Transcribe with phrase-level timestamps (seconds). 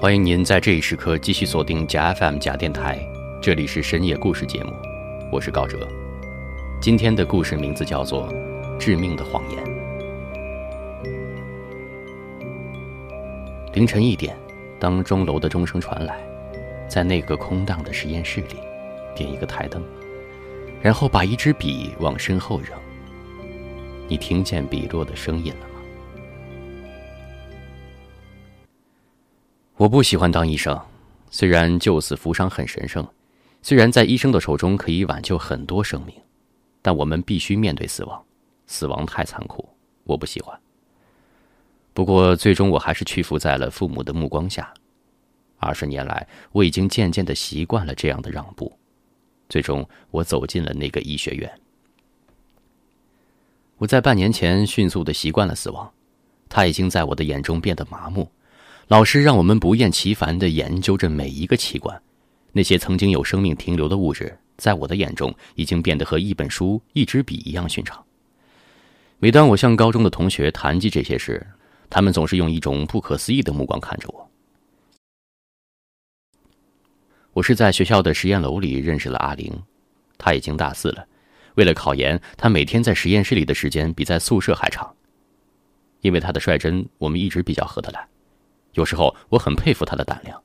[0.00, 3.04] 欢迎您在这一时刻继续锁定假 FM 假电台，
[3.42, 4.72] 这里是深夜故事节目，
[5.32, 5.88] 我是高哲。
[6.80, 8.32] 今天的故事名字叫做
[8.78, 9.60] 《致命的谎言》。
[13.72, 14.36] 凌晨一点，
[14.78, 16.24] 当钟楼的钟声传来，
[16.88, 18.54] 在那个空荡的实验室里，
[19.16, 19.82] 点一个台灯，
[20.80, 22.70] 然后把一支笔往身后扔。
[24.06, 25.67] 你听见笔落的声音了
[29.78, 30.76] 我不喜欢当医生，
[31.30, 33.06] 虽然救死扶伤很神圣，
[33.62, 36.12] 虽然在医生的手中可以挽救很多生命，
[36.82, 38.20] 但我们必须面对死亡，
[38.66, 39.68] 死亡太残酷，
[40.02, 40.58] 我不喜欢。
[41.94, 44.74] 不过最终我还是屈服在了父母的目光下。
[45.58, 48.76] 二十年来，我已经渐渐的习惯了这样的让步，
[49.48, 51.48] 最终我走进了那个医学院。
[53.76, 55.88] 我在半年前迅速的习惯了死亡，
[56.48, 58.28] 它已经在我的眼中变得麻木。
[58.88, 62.00] 老师让我们不厌其烦地研究着每一个器官，
[62.52, 68.02] 那些曾经有生命停留的物质，在我的眼中已经变得和一本书、一支笔一样寻常。
[69.18, 71.46] 每当我向高中的同学谈及这些事，
[71.90, 74.30] 他们总是用一种不可思议的目光看着我。
[77.34, 79.52] 我是在学校的实验楼里认识了阿玲，
[80.16, 81.06] 她已经大四了。
[81.56, 84.90] 为了考研，她每天在实验室里的时间比在宿舍还长。
[86.00, 88.08] 因为她的率真，我们一直比较合得来。
[88.72, 90.40] 有时候我很佩服他的胆量，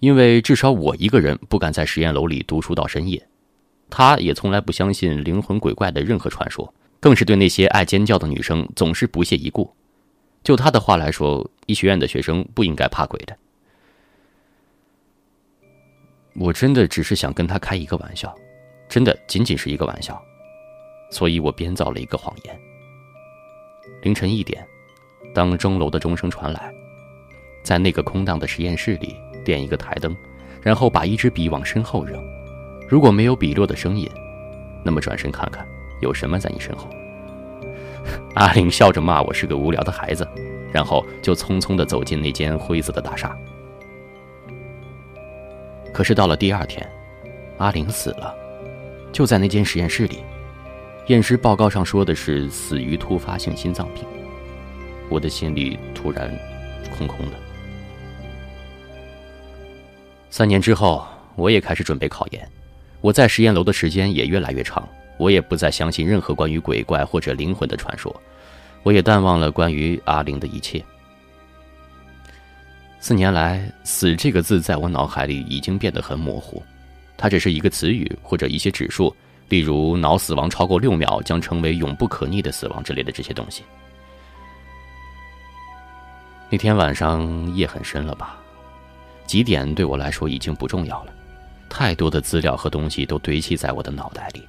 [0.00, 3.28] 因为至少我一个人不敢在实验楼里读书到深夜。
[3.88, 9.70] 他也从来不相信灵魂鬼怪的任何传说，更是对那些爱尖叫的女生总是不屑一顾。
[10.42, 13.36] 就他的话来说，医学院的学生不应该怕鬼的。
[16.34, 18.34] 我真的只是想跟他开一个玩笑，
[18.88, 20.20] 真的仅仅是一个玩笑，
[21.10, 22.60] 所以我编造了一个谎言。
[24.02, 24.66] 凌晨一点，
[25.34, 26.72] 当钟楼的钟声传来。
[27.62, 30.16] 在那个空荡的实验室里点一个台灯，
[30.60, 32.22] 然后把一支笔往身后扔。
[32.88, 34.08] 如果没有笔落的声音，
[34.84, 35.66] 那么转身看看
[36.00, 36.88] 有什么在你身后。
[38.34, 40.26] 阿玲笑着骂我是个无聊的孩子，
[40.72, 43.36] 然后就匆匆地走进那间灰色的大厦。
[45.94, 46.86] 可是到了第二天，
[47.58, 48.34] 阿玲死了，
[49.12, 50.18] 就在那间实验室里。
[51.06, 54.04] 验尸报告上说的是死于突发性心脏病。
[55.08, 56.30] 我的心里突然
[56.96, 57.32] 空空的。
[60.32, 61.06] 三年之后，
[61.36, 62.48] 我也开始准备考研。
[63.02, 64.88] 我在实验楼的时间也越来越长，
[65.18, 68.10] 我也不再相信任何关于鬼怪或者灵魂的传说，
[68.82, 70.82] 我也淡忘了关于阿玲的一切。
[72.98, 76.62] 四年来，“死”这个字在我脑海里已经变得很模糊，
[77.18, 79.14] 它只是一个词语或者一些指数，
[79.50, 83.64] 例如脑死亡超过六秒将成为永不可逆的死亡之类的这些东西。
[86.48, 88.38] 那天晚上夜很深了吧？
[89.32, 91.14] 几点对我来说已经不重要了，
[91.66, 94.46] 太多的资料和东西都堆积在我的脑袋里。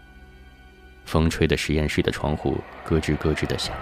[1.06, 3.74] 风吹的实验室的窗户咯吱咯吱的响，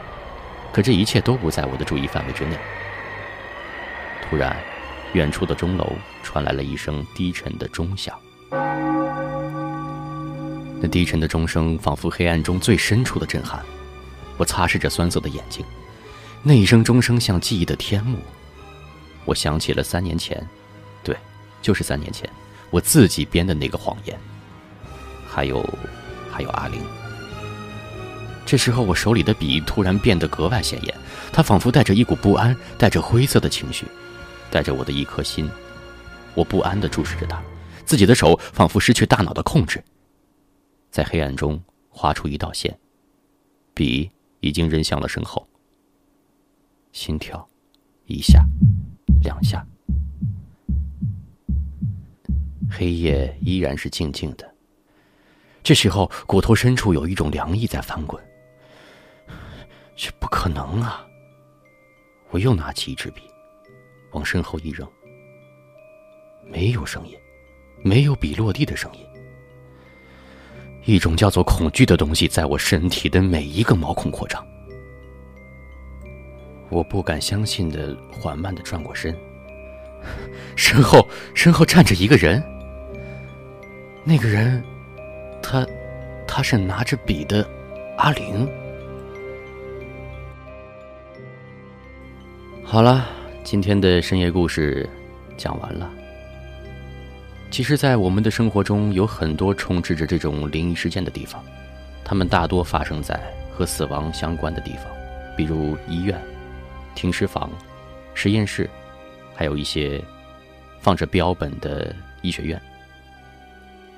[0.72, 2.56] 可这一切都不在我的注意范围之内。
[4.22, 4.56] 突然，
[5.14, 5.92] 远处的钟楼
[6.22, 8.16] 传来了一声低沉的钟响，
[10.80, 13.60] 那低沉的钟声仿佛黑暗中最深处的震撼。
[14.38, 15.66] 我擦拭着酸涩的眼睛，
[16.44, 18.20] 那一声钟声像记忆的天幕。
[19.26, 20.48] 我想起了三年前。
[21.62, 22.30] 就是三年前，
[22.70, 24.20] 我自己编的那个谎言。
[25.28, 25.64] 还有，
[26.30, 26.82] 还有阿玲。
[28.46, 30.94] 这时候，我手里的笔突然变得格外显眼，
[31.32, 33.86] 它仿佛带着一股不安，带着灰色的情绪，
[34.50, 35.50] 带着我的一颗心。
[36.34, 37.42] 我不安地注视着它，
[37.86, 39.82] 自己的手仿佛失去大脑的控制，
[40.90, 42.78] 在黑暗中划出一道线，
[43.74, 44.12] 笔
[44.42, 45.48] 已经扔向了身后。
[46.92, 47.48] 心跳，
[48.06, 48.44] 一下，
[49.22, 49.66] 两下。
[52.72, 54.50] 黑夜依然是静静的。
[55.62, 58.24] 这时候，骨头深处有一种凉意在翻滚。
[59.96, 61.06] 这不可能啊！
[62.30, 63.22] 我又拿起一支笔，
[64.14, 64.88] 往身后一扔。
[66.48, 67.16] 没有声音，
[67.84, 69.06] 没有笔落地的声音。
[70.86, 74.44] 一种叫做恐惧的东西在我身体的每一个毛孔扩张。
[76.70, 79.16] 我不敢相信的缓慢的转过身，
[80.56, 82.42] 身后身后站着一个人。
[84.04, 84.64] 那个人，
[85.44, 85.64] 他，
[86.28, 87.48] 他是拿着笔的
[87.98, 88.50] 阿玲。
[92.64, 93.08] 好了，
[93.44, 94.90] 今天的深夜故事
[95.38, 95.88] 讲完了。
[97.52, 101.44] 其实，在我们的生活中，有很多充斥着这种灵异事件的地方，
[102.04, 103.20] 它们大多发生在
[103.52, 104.86] 和死亡相关的地方，
[105.38, 106.20] 比如医院、
[106.96, 107.52] 停尸房、
[108.16, 108.68] 实验室，
[109.36, 110.04] 还有一些
[110.80, 112.60] 放着标本的医学院。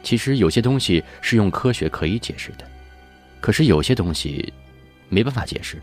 [0.03, 2.65] 其实有些东西是用科学可以解释的，
[3.41, 4.53] 可是有些东西
[5.09, 5.81] 没办法解释，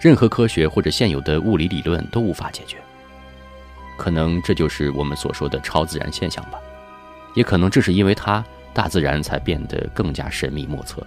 [0.00, 2.76] 任何科学或者现有的物理理论都无法解决。
[3.96, 6.58] 可能这就是我们所说的超自然现象吧，
[7.34, 8.44] 也可能正是因为它，
[8.74, 11.06] 大自然才变得更加神秘莫测。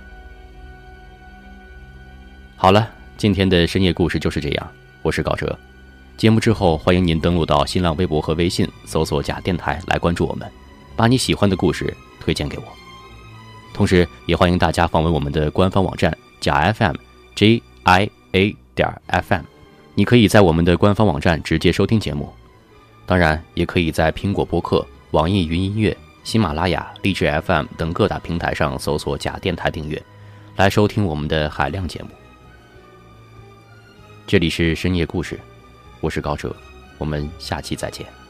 [2.56, 4.72] 好了，今天的深夜故事就是这样，
[5.02, 5.58] 我是高哲。
[6.16, 10.50] 节目之后，欢迎您登录到新浪微博和微信，搜索“假电台”来关注我们，
[10.96, 11.94] 把你喜欢的故事
[12.26, 12.64] 推荐给我。
[13.72, 19.44] 同时，也欢迎大家访问我们的官方网站“假 FM”，J I A 点 F M。
[19.94, 22.34] 你可以在我们的官方网站直接收听节目，
[23.06, 30.02] 当然也可以在苹果播客、网易云音乐、喜马拉雅、荔枝 FM 等各大平台上搜索“假电台”订阅，
[30.56, 32.10] 来收听我们的海量节目。
[34.26, 35.40] 这里是深夜故事。
[36.02, 36.56] 我是高哲，
[36.98, 38.25] 我们下期再见。